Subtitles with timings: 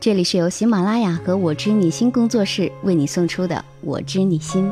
[0.00, 4.66] 这里是由喜马拉雅和我知你心工作室为你送出的《我知你心》。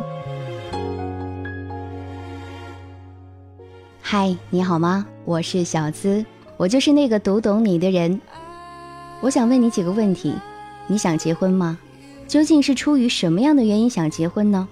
[4.00, 5.06] 嗨，你好吗？
[5.26, 6.25] 我是小资，
[6.56, 8.18] 我就是那个读懂你的人。
[9.21, 10.35] 我想问你几个问题：
[10.87, 11.79] 你想结婚吗？
[12.27, 14.67] 究竟是出于什么样的原因想结婚呢？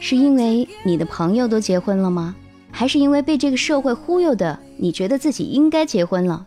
[0.00, 2.34] 是因为你的朋友都结婚了吗？
[2.70, 6.46] 还是因为被这个社会忽悠的，你觉得自己应该结婚了？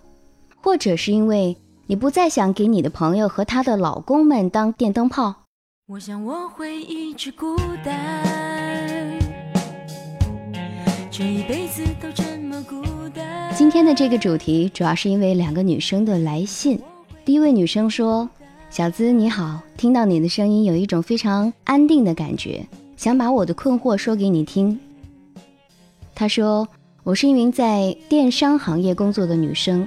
[0.64, 1.56] 或者是因为？
[1.92, 5.36] 你不再想给你的朋友和她的老公们当电灯泡？
[5.88, 9.20] 我想我会一直孤单，
[11.12, 12.82] 这一辈子都这么孤
[13.14, 13.54] 单。
[13.54, 16.80] 今天的这个主题主要是因为两个女生的来信。
[17.26, 18.30] 第一位女生说
[18.72, 22.66] ：“小资你好，听到你的声音有一种非常安定的感觉，
[22.96, 24.80] 想把我的困惑说给你听。”
[26.16, 26.66] 她说
[27.04, 29.86] ：“我是一名在电商行业工作的女生。”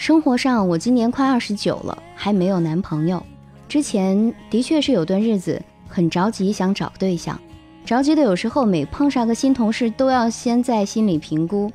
[0.00, 3.22] 生活上，我今年快二十九了，还没有男朋友。
[3.68, 7.38] 之前的确是有段日子很着急，想找对象，
[7.84, 11.70] 着急的有时候每碰上个新同事，都要先在心里评估，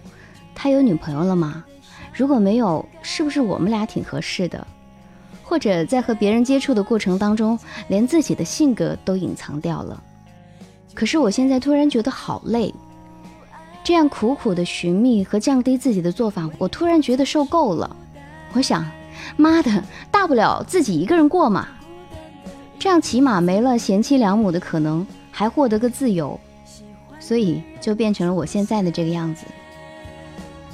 [0.55, 1.63] 他有女朋友了吗？
[2.11, 4.65] 如果没有，是不是我们俩挺合适的？
[5.43, 10.01] 或者在和别人接触的过程当中，连自己的性格都隐藏掉了。
[10.95, 12.73] 可是我现在突然觉得好累，
[13.83, 17.95] 这样苦苦的寻觅和降低自己的做法，我突然觉得受够了。
[18.55, 18.89] 我想，
[19.35, 21.67] 妈的，大不了自己一个人过嘛，
[22.79, 26.39] 这样起码没了贤妻良母的可能，还获得个自由，
[27.19, 29.45] 所以就变成了我现在的这个样子。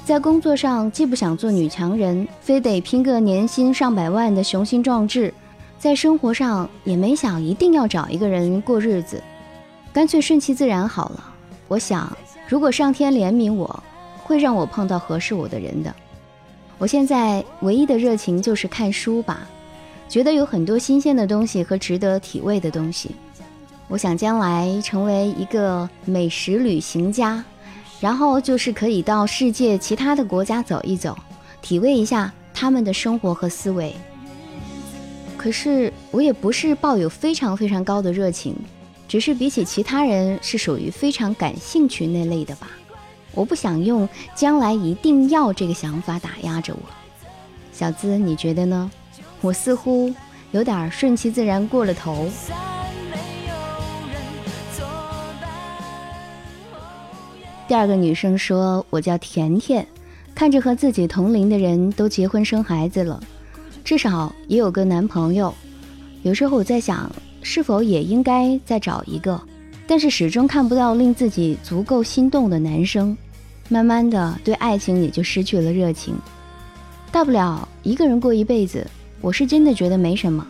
[0.04, 5.34] 在工作上既不想做女强人，非得拼个年薪上百万的雄心壮志，
[5.76, 9.20] 在生活上也没想一定要找一个人过日子，
[9.92, 11.24] 干脆顺其自然好了。
[11.66, 12.16] 我想，
[12.46, 13.82] 如果上天怜悯我，
[14.22, 15.92] 会让我碰到合适我的人的。
[16.78, 19.46] 我现在唯一的热情就是看书吧，
[20.08, 23.10] 觉得有很多新鲜的东西和值得体味的东西。
[23.88, 27.44] 我想将来成为一个美食旅行家，
[28.00, 31.16] 然后就是可以到世界其他的国家走一走，
[31.60, 33.94] 体味一下他们的生活和思维。
[35.36, 38.56] 可是我也不是抱有非常非常高的热情，
[39.06, 42.70] 只是比起其他人是属于非常感兴趣那类的吧。
[43.34, 46.80] 我不想用将来一定要这个想法打压着我，
[47.72, 48.90] 小资，你觉得呢？
[49.40, 50.12] 我似乎
[50.50, 52.28] 有点顺其自然过了头。
[57.66, 59.86] 第二个女生说：“我叫甜甜，
[60.34, 63.18] 看着和自己同龄的人都结婚生孩子了，
[63.82, 65.54] 至少也有个男朋友。
[66.22, 67.10] 有时候我在想，
[67.40, 69.40] 是否也应该再找一个。”
[69.86, 73.16] 但是始终看不到令自己足够心动的男生，
[73.68, 76.14] 慢慢的对爱情也就失去了热情。
[77.10, 78.86] 大不了一个人过一辈子，
[79.20, 80.46] 我是真的觉得没什么。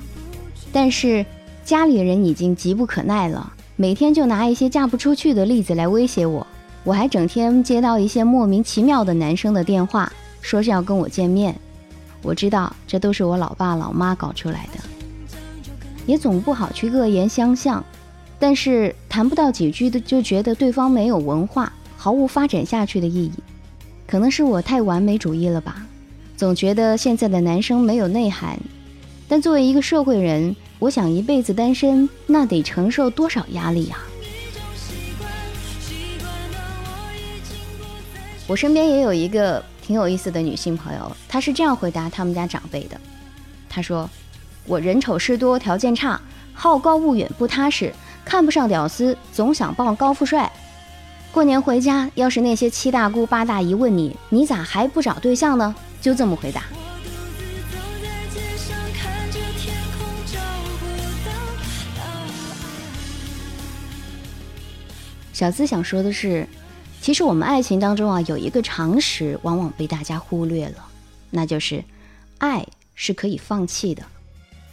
[0.72, 1.24] 但是
[1.64, 6.46] 家里人已经急不可耐了，每天就拿一些嫁不出去的例子来威胁我。
[6.84, 11.54] 我还整天接到一些莫名其妙的男生的电话，说是要跟我见面。
[12.22, 14.80] 我知道这都是我老爸老妈搞出来的，
[16.06, 17.84] 也总不好去恶言相向。
[18.42, 23.30] 但是谈不到几句的，就觉得对方没有文化，毫无发展下去的意义。
[24.04, 25.86] 可能是我太完美主义了吧，
[26.36, 28.58] 总觉得现在的男生没有内涵。
[29.28, 33.96] 但作为一个社会人，我想一辈子单身，那得承受多少压力呀？
[38.48, 43.00] 我身边也有一个挺有意思的女性朋友，她是这样回答他们家长辈的：
[43.68, 44.10] 她说，
[44.66, 46.20] 我人丑事多，条件差，
[46.52, 47.94] 好高骛远，不踏实。
[48.24, 50.50] 看不上屌丝，总想傍高富帅。
[51.30, 55.74] 过年回家，要是那些七大姑八大姨问你，你咋还不找对象呢？
[56.00, 56.64] 就这么回答。
[65.32, 66.46] 小资想说的是，
[67.00, 70.84] 其实我们爱情当中啊，有一个常识往往被大家忽略了，
[71.30, 71.82] 那就是，
[72.38, 74.02] 爱是可以放弃的。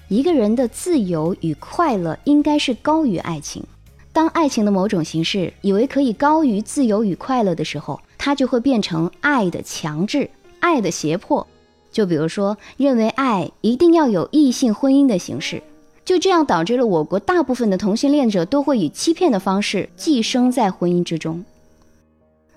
[0.09, 3.63] 一个人的自由与快乐应该是高于爱情。
[4.11, 10.27] 当爱情的某种形式以为可以高于自由与快乐的时候，它就会变成爱的强制、
[10.59, 11.45] 爱的胁迫。
[11.91, 15.61] 就比如说，认为爱一定要有异性婚姻的形式，
[16.03, 21.45] 就这样导致了我国大部分的同性恋者都会以欺骗的方式寄生在婚姻之中。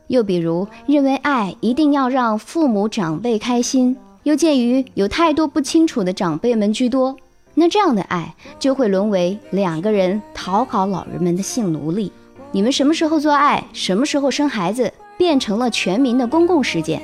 [0.06, 7.14] 又比如，认为爱一定要让父母长辈开心，又鉴于有太多不清楚的长辈们居多。
[7.54, 12.10] 那这样的爱就会沦为两个人讨好老人们的性奴隶。
[12.50, 17.02] 你们什么时候做爱，什么时候生孩子，变成了全民的公共事件。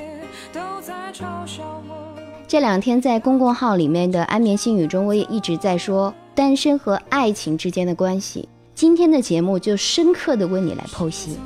[2.47, 8.47] 这两天在公共号里面的安眠心语中，我也一直在说单身和爱情之间的关系。
[8.73, 11.37] 今天的节目就深刻的为你来剖析。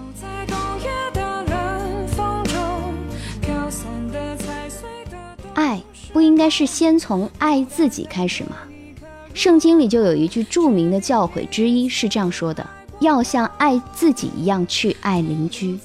[5.54, 8.58] 爱不应该是先从爱自己开始吗？
[9.34, 12.66] 圣经里就有一句著名的教诲之一是这样说的：
[13.00, 15.78] 要像爱自己一样去爱邻居。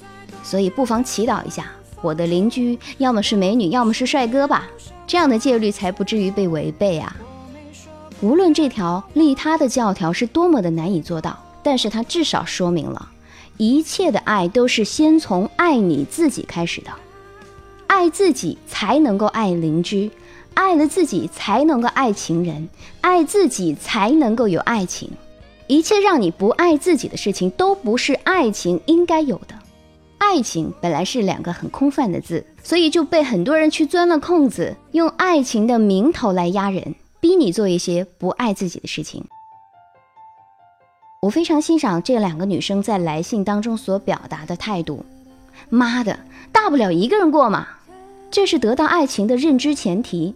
[0.44, 1.70] 所以不妨祈祷一下，
[2.02, 4.68] 我的邻居要么是美女，要么是帅哥吧，
[5.06, 7.16] 这样的戒律才不至于被违背啊。
[8.20, 13.08] 无论这条利他的教条是多么的难以做到，但是它至少说明了，
[13.56, 16.90] 一切的爱都是先从爱你自己开始的。
[17.86, 20.10] 爱自己才能够爱邻居，
[20.58, 22.68] 爱了自己才能够爱情人，
[23.00, 25.08] 爱自己才能够有爱情。
[25.68, 29.54] 一切让你不爱自己的事情，都不是爱情应该有的。
[30.18, 39.24] 爱情本来是两个很空泛的字，所以就被很多人去钻了空子，用爱情的名头来压人，逼你做一些不爱自己的事情。
[41.22, 45.06] 我非常欣赏这两个女生在来信当中所表达的态度。
[45.70, 46.18] 妈的，
[46.50, 47.68] 大不了一个人过嘛，
[48.28, 50.34] 这是得到爱情的认知前提。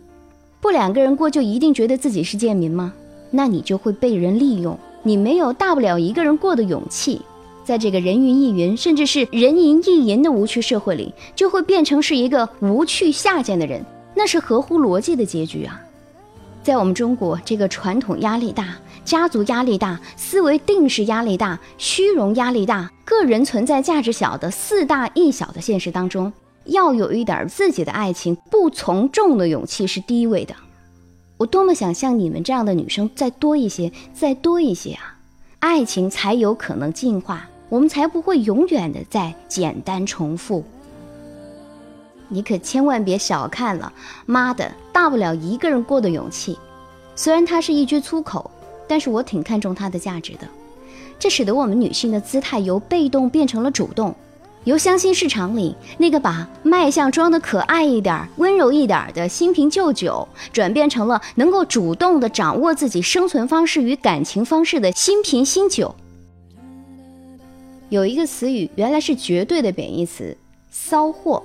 [0.62, 2.92] 不两个人过就一定觉得自己是贱民吗？
[3.32, 7.20] 那你就会被人利用，你没有大不了一个人过的勇气。
[7.64, 15.80] 在这个人云亦云，甚至是人云亦云的无趣社会里，就会变成是一个无趣下贱的人，那是合乎逻辑的结局啊！
[16.62, 26.32] 在我们中国这个传统压力大、家族压力大、思维定式压力大、虚荣压力大、个人存在价值小的四大一小的现实当中，
[26.64, 30.54] 要有一点自己的爱情不从众的勇气是第一位的。
[31.38, 35.18] 我多么想像你们这样的女生再多一些，再多一些啊！
[35.58, 37.48] 爱情才有可能进化。
[37.68, 40.62] 我们才不会永远的在简单重复。
[42.28, 43.90] 你可千万别小看了
[44.26, 46.58] “妈的，大不了一个人过的勇气”。
[47.16, 48.50] 虽然它是一句粗口，
[48.86, 50.46] 但是我挺看重它的价值的。
[51.18, 54.14] 这使得我们女性的姿态由被动变成了主动，
[54.64, 65.92] 由相亲市场里那个把卖相装的可爱一点、温柔一点的新瓶旧酒，转变成了能够主动的掌握自己生存方式与感情方式的新瓶新酒。
[67.88, 70.36] 有一个词语原来是绝对的贬义词
[70.70, 71.42] “骚货”，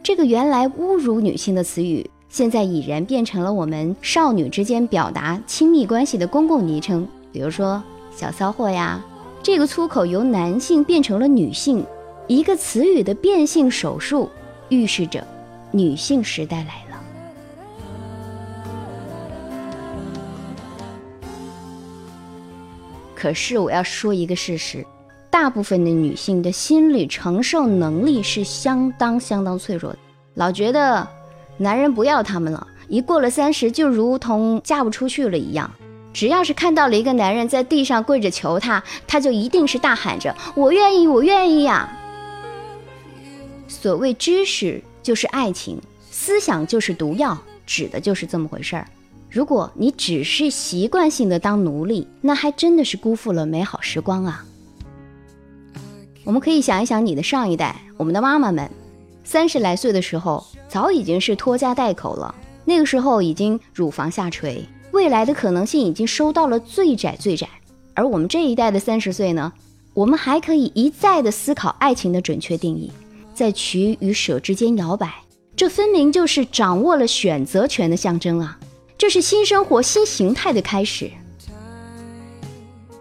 [0.00, 7.06] 这个原来侮辱女性的词语，现在已然变成了我们少女之间表达亲密关系的公共昵称。
[7.32, 7.82] 比如说
[8.16, 9.04] “小骚货”呀，
[9.42, 11.84] 这个粗口由男性变成了女性，
[12.30, 14.30] 一个词语的变性手术，
[14.68, 15.26] 预示着
[15.72, 17.02] 女性时代来了。
[23.16, 24.86] 可是我要说一个事实。
[25.28, 29.98] 大部分的女性的心理承受能力是相当相当脆弱的，
[30.34, 31.08] 老觉得
[31.56, 35.68] 男人不要她们了，一过了三十就如同嫁不出去了一样。
[36.12, 41.88] 只要是看到了一个男人在地上跪着求她，她就一定是大喊着“我愿意，我愿意呀”。
[43.70, 45.80] 所谓知识就是爱情，
[46.10, 48.86] 思想就是毒药，指的就是这么回事儿。
[49.30, 54.44] 如果你只是习惯性的当奴隶，那还真的是辜负了美好时光啊。
[56.24, 58.68] 我们可以想一想，你的上一代，我们的妈妈们，
[59.22, 62.34] 三十来岁的时候，早已经是拖家带口了。
[62.64, 67.48] 那个时候已经乳房下垂，未来的可能性已经收到了最窄最窄。
[67.94, 69.52] 而我们这一代的三十岁呢，
[69.94, 72.90] 我们还可以一再的思考爱情的准确定义，
[73.40, 75.14] 在取与舍之间摇摆。
[75.56, 78.58] 这分明就是掌握了选择权的象征啊！
[78.98, 81.10] 这是新生活、新形态的开始。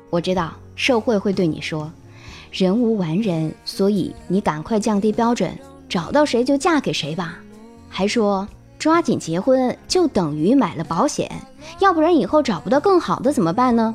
[0.09, 1.91] 我知道社会会对你说。
[2.53, 5.53] 人无完人，所以你赶快降低标准，
[5.89, 7.37] 找到谁就嫁给谁吧。
[7.89, 11.29] 还说抓紧结婚就等于买了保险，
[11.81, 13.93] 要不然以后找不到更好的怎么办呢？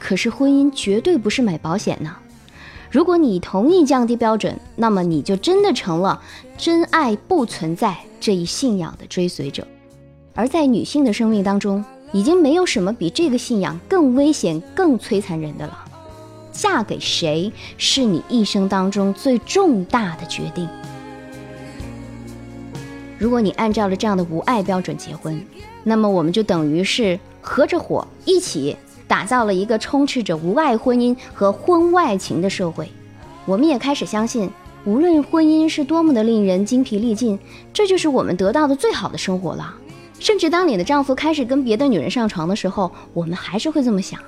[0.00, 2.16] 可是婚姻绝对不是买保险呢。
[2.92, 6.20] 如果你同意降低标准，那么你就真的成了
[6.58, 9.66] 真爱不存在这一信仰的追随者。
[10.34, 11.82] 而在女性的生命当中，
[12.12, 15.86] 已经没有什么比这个信仰更危险、更摧残人的了。
[16.52, 20.68] 嫁给谁是你一生当中最重大的决定。
[23.16, 25.42] 如果你按照了这样的无爱标准结婚，
[25.82, 28.76] 那么我们就等于是合着伙一起
[29.12, 32.90] 打造了一个充斥着无爱婚姻和婚外情的社会。
[33.44, 34.48] 我们也开始相信，
[34.86, 37.38] 无论婚姻是多么的令人精疲力尽，
[37.74, 39.74] 这就是我们得到的最好的生活了。
[40.18, 44.18] 甚至当你的丈夫开始跟别的女人上床的时候，我们还是会这么想。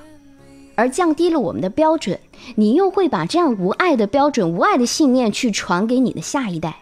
[0.74, 2.20] 而降低了我们的标准，
[2.54, 6.76] 你又会把这样无爱的标准、无爱的信念去传给你的下一代。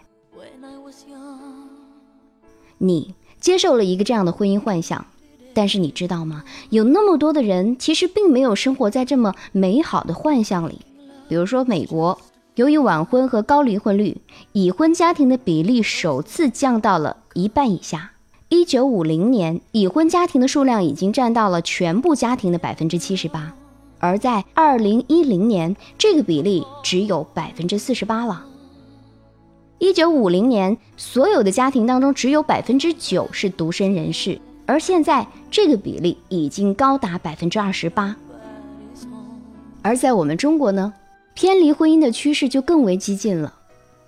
[2.79, 5.05] 你接受了一个这样的婚姻幻想。
[5.53, 6.43] 但是你知道吗？
[6.69, 10.79] 有那么多的人其实并没有生活在这么美好的幻象里。
[11.27, 12.19] 比如说美国，
[12.55, 14.17] 由于晚婚和高离婚率，
[14.51, 18.11] 已婚家庭的比例首次降到了一半以下。
[18.49, 23.55] 一九五零年，已婚家庭的数量已经占到了全部家庭的百分之七十八，
[23.97, 28.45] 而在二零一零年，这个比例只有百分之四十八了。
[29.79, 34.39] 一九五零年，所有的家庭当中只有百分之九是独身人士。
[34.65, 38.15] 而现在，这个比例已经高达百分之二十八。
[39.81, 40.93] 而在我们中国呢，
[41.33, 43.53] 偏离婚姻的趋势就更为激进了。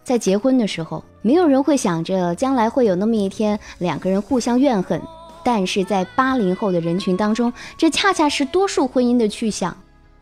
[0.04, 5.02] 在结婚的时候，没有人会想着将来会有那么一天两个人互相怨恨。
[5.44, 9.76] 但是在八零后的人群当中，这恰恰是多数婚姻的去向。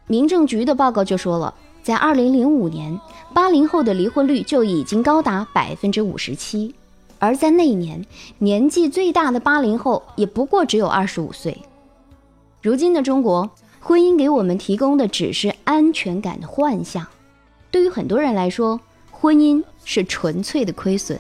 [0.08, 3.00] 民政局的报告就说了，在二零零五年，
[3.34, 6.74] 八零后的离婚率就已经高达百分之五十七。
[7.24, 8.06] 而在那一年，
[8.40, 11.58] 年纪最大的八零后也不过只有二十五岁。
[12.62, 13.50] 如今的中国，
[13.80, 17.08] 婚姻给我们提供的只是安全感的幻象。
[17.72, 18.78] 对于很多人来说，
[19.10, 21.18] 婚姻是纯粹的亏损。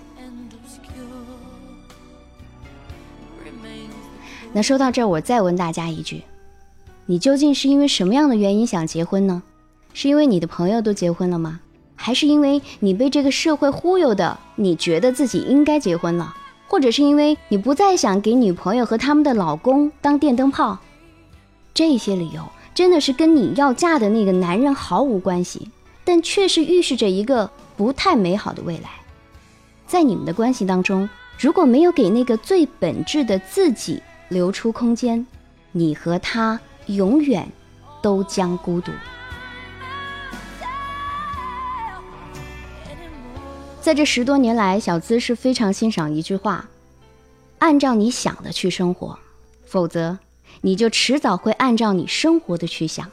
[4.52, 6.24] 那说到这儿，我再问大家一句：
[7.06, 9.42] 你究竟是因为什么样的原因想结婚呢？
[9.94, 11.62] 是因为你的朋友都结婚了吗？
[11.96, 16.36] 还是因为你被这个社会忽悠的，你觉得自己应该结婚了，
[16.68, 20.80] 或者是因为你不再想给女朋友和他们的老公当电灯泡，
[21.74, 22.42] 这些理由
[22.74, 25.70] 真的是跟你要嫁的那个男人毫无关系，
[26.04, 28.90] 但却是预示着一个不太美好的未来。
[29.86, 31.08] 在你们的关系当中，
[31.38, 35.26] 如果没有给那个最本质的自己留出空间，
[35.72, 37.48] 你和他永远
[38.02, 38.92] 都将孤独。
[43.84, 46.70] 在这十多年来，小资是非常欣赏一句话：
[47.58, 49.20] 按照你想的去生活，
[49.66, 50.18] 否则
[50.62, 53.12] 你就迟早会按照你生活的去想。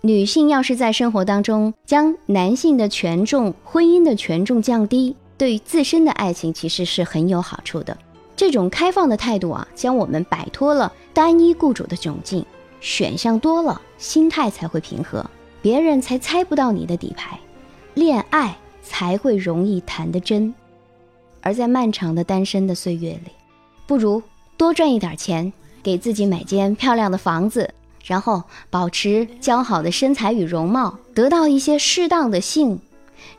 [0.00, 7.96] 女性要是在生活当中将男性的权重、婚姻的权重降低，对自身的爱情其实是很有好处的。
[8.34, 12.44] 这种开放的态度啊，将我们摆脱了单一雇主的窘境，
[12.80, 15.24] 选项多了，心态才会平和，
[15.62, 17.38] 别人才猜不到你的底牌。
[17.94, 18.58] 恋爱。
[18.82, 20.54] 才会容易谈得真，
[21.40, 23.30] 而在漫长的单身的岁月里，
[23.86, 24.22] 不如
[24.56, 27.72] 多赚一点钱，给自己买间漂亮的房子，
[28.04, 32.78] 然后保持姣好的身材与容貌，得到一些适当的性，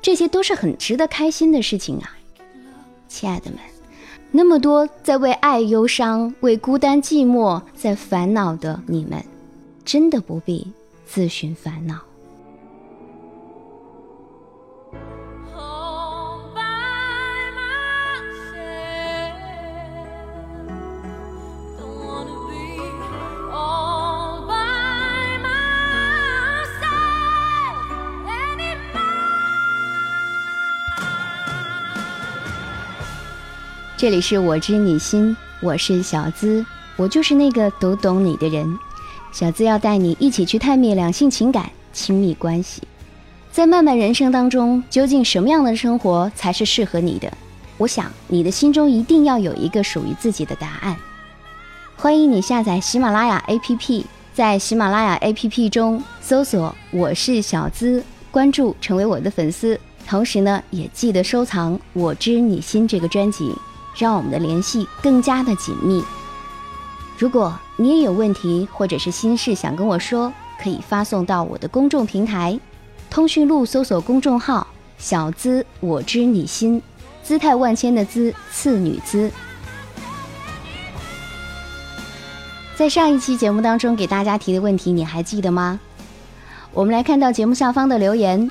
[0.01, 2.17] 这些都是很值得开心的事情啊，
[3.07, 3.59] 亲爱的们，
[4.31, 9.23] 那么多在为爱忧伤、为孤单寂寞在烦恼的你们，
[9.83, 10.71] 真的不必
[11.05, 11.99] 自寻烦恼。
[34.01, 36.65] 这里是我知你心，我是小资，
[36.95, 38.79] 我就是那个读懂你的人。
[39.31, 42.81] 小资要带你一起去探秘两性情感、亲密关系，
[43.51, 47.31] 在漫漫人生当中，究竟什么样的生活才是适合你的？
[47.77, 50.97] 我想你的心中一定要有一个属于自己的答案。
[51.95, 54.03] 欢迎你下载喜马拉雅 APP，
[54.33, 63.53] 在喜马拉雅 APP 中搜索“我是小资”，关注成为我的粉丝，同时呢，也记得收藏《我知你心》这个专辑。
[63.95, 66.03] 让我们的联系更加的紧密。
[67.17, 70.31] 如果你也有问题或者是心事想跟我说，
[70.61, 72.59] 可以发送到我的公众平台
[73.09, 74.65] “通讯录”，搜索公众号
[74.97, 76.81] “小资我知你心”，
[77.21, 79.31] 姿态万千的“姿”，次女姿。
[82.75, 85.79] 在上一期节目当中给大家提的问题，你还记得吗？
[86.73, 88.49] 我们来看到节目下方的留言，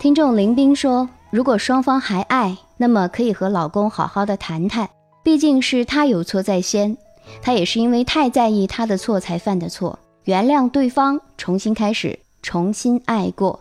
[0.00, 4.90] 听众林斌说：“如果双方还爱。”那么可以和老公好好的谈谈，
[5.22, 6.96] 毕竟是他有错在先，
[7.40, 13.60] 他也是因为太在意他的错才犯的错，原谅对方，重新开始，重新爱过。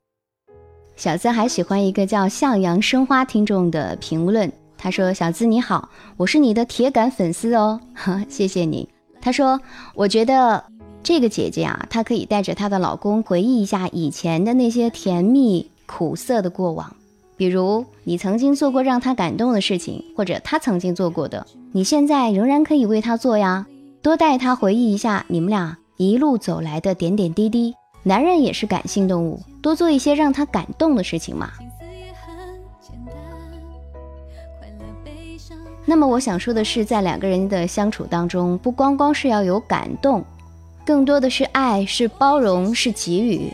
[0.96, 8.90] 小资还喜欢一个叫向阳生花听众的评论，他说：“小资你好，我是你的铁杆粉丝哦，呵 谢谢你。”
[9.22, 9.62] 他说
[9.94, 10.66] ：“我觉得
[11.04, 16.92] 这个姐姐啊，她可以带着她的老公回忆一下以前的那些甜蜜苦涩的过往。”
[17.42, 23.66] 比如你曾经做过让他感动的事情，或者他曾经做过的，你现在仍然可以为他做呀。
[24.04, 27.74] 多带他回忆一下你们俩一路走来的点点滴滴。
[28.04, 31.50] 男人也是感性动物，多做一些让他感动的事情嘛。
[35.84, 40.24] 那么我想说的是，在两个人的相处当中，不光光是要有感动，
[40.86, 43.52] 更多的是爱，是包容，是给予。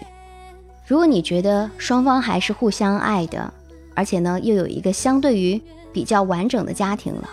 [0.85, 3.53] 如果你觉得双方还是互相爱的，
[3.97, 5.59] 而且呢又有一个相对于
[5.91, 7.27] 比较完整的家庭了，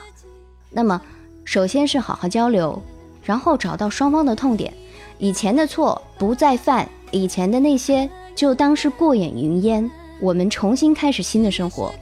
[0.70, 0.98] 那么
[1.44, 2.82] 首先是好好交流，
[3.22, 4.72] 然后找到双方的痛点，
[5.18, 9.90] 以前的错不再犯，以前的那些就当是过眼云烟，
[10.22, 11.92] 我们重新开始新的生活。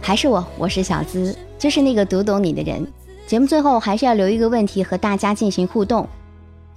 [0.00, 1.36] 还是我，我是小资，
[1.66, 2.86] 就是那个读懂你的人。
[3.26, 6.06] 节目最后还是要留一个问题和大家进行互动。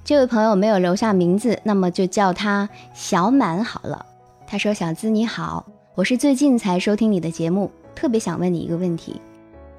[0.04, 4.04] 这位朋友没有留下名字，那么就叫他小满好了。
[4.48, 9.22] 他说：“小资你好，我是最近才收听你的节目，特别想问你一个问题。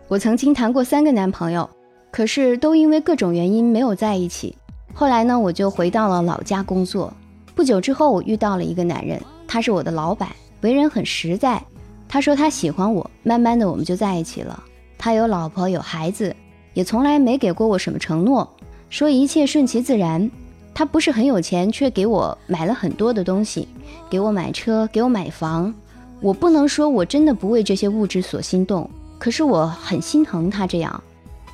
[0.07, 1.69] 我曾经谈过三个男朋友，
[2.13, 4.57] 可是都因为各种原因没有在一起。
[4.95, 7.13] 后来呢，我就回到了老家工作。
[7.57, 10.29] 不久之后，我遇到了一个男人，他是我的老板，
[10.61, 11.61] 为人很实在。”
[12.09, 14.63] 他说他喜欢我，慢慢的我们就在一起了。
[15.03, 16.37] 他有老婆有孩子，
[16.75, 18.47] 也从来没给过我什么承诺，
[18.91, 20.31] 说一切顺其自然。
[20.75, 23.67] 他不是很有钱，却给我买了很多的东西，
[24.11, 25.73] 给我买车，给我买房。
[26.21, 28.89] 我不能说我真的不为这些物质所心动，
[29.19, 31.03] 可是我很心疼他这样。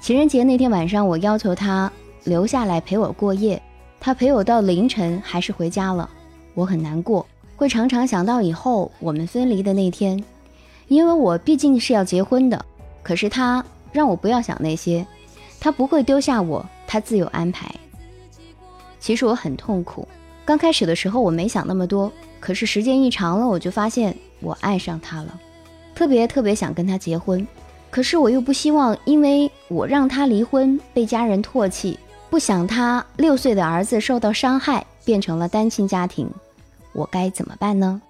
[0.01, 1.91] 情人节那天晚上，我要求他
[2.25, 3.63] 留下来陪我过夜，
[4.01, 6.11] 他陪我到凌晨，还是回家了。
[6.55, 7.25] 我很难过，
[7.55, 10.21] 会常常想到以后我们分离的那天。
[10.89, 12.65] 因为我毕竟是要结婚的，
[13.07, 15.07] 可是他让我不要想那些，
[15.61, 17.73] 他不会丢下我，他自有安排。
[18.99, 20.09] 其实我很痛苦，
[20.45, 22.11] 刚开始的时候我没想那么多，
[22.41, 25.41] 可是时间一长了，我就发现我爱上他了，
[25.95, 27.47] 特别特别想跟他结婚，
[27.93, 31.97] 可是我又不希望因为我让他离婚被家人唾弃，
[32.29, 36.29] 不想他六岁的儿子受到伤害，变成了单亲家庭，
[36.93, 38.03] 我该怎么办呢？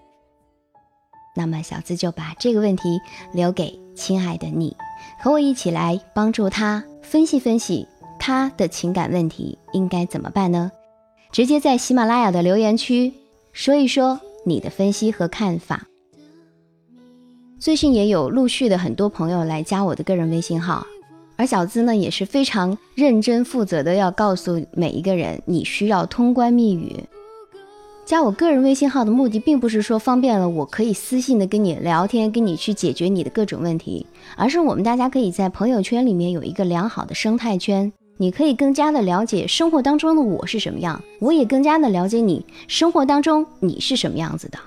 [1.35, 2.99] 那么小资就把这个问题
[3.35, 4.77] 留给亲爱的你，
[5.19, 10.71] 和我一起来帮助他分析分析他的情感问题应该怎么办呢？
[11.33, 13.13] 直接在喜马拉雅的留言区
[13.53, 15.87] 说一说你的分析和看法。
[17.59, 20.87] 最近也有陆续的很多朋友来加我的个人微信号，
[21.37, 27.03] 而小资呢也是非常认真负责的，要告诉每一个人你需要通关密语。
[28.07, 44.59] 加我个人微信号的目的，并不是说方便了我可以私信的跟你聊天，跟你去解决你的各种问题，而是我们大家可以在朋友圈里面有一个良好的生态圈，你可以更加的了解生活当中的我是什么样，我也更加的了解你生活当中你是什么样子的，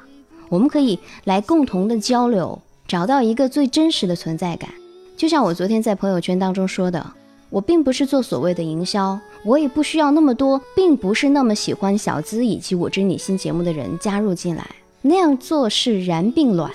[0.50, 4.70] 我们可以来共同的交流，找到一个最真实的存在感。
[5.16, 7.14] 就像我昨天在朋友圈当中说的。
[7.50, 14.70] 我并不是做所谓的营销，我也不需要那么多，并不是那么喜欢小资以及我知你心节目的人加入进来，
[15.02, 16.72] 那样做是然并卵。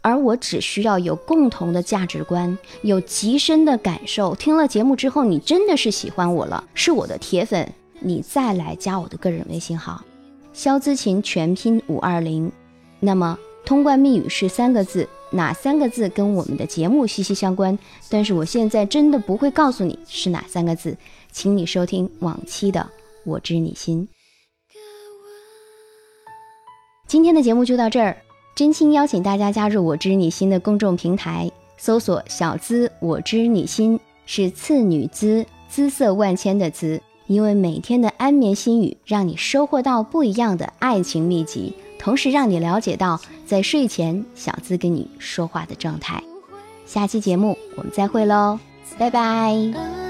[0.00, 4.34] 而我只需要有共同的价值观，有极深的感受。
[4.34, 10.02] 听了节目之后，你真的是喜欢我了，是我的铁粉，你再来加我的个人微信号，
[10.52, 12.50] 肖姿琴全拼五二零，
[12.98, 15.08] 那么通关密语是三个字。
[15.34, 17.78] 哪三个字跟我们的节目息息相关？
[18.10, 20.94] 但是我现在真的不会告诉你是哪三个字，
[21.30, 22.80] 请你收听往期的
[23.24, 24.06] 《我知你心》。
[27.08, 28.14] 今天的节目就到这儿，
[28.54, 37.00] 真心邀请大家加入《我知你心》的公众平台，搜索“小资我知你心”，是次女姿，姿色万千的资。
[37.26, 41.72] 因为每天的安眠心语，让你收获到不一样的爱情秘籍。
[42.02, 46.20] 同时让你了解到，在睡前小资跟你说话的状态。
[46.84, 48.58] 下期节目我们再会喽，
[48.98, 50.01] 拜拜。